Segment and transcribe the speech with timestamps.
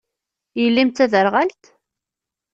[0.59, 1.63] Yelli-m d taderɣalt?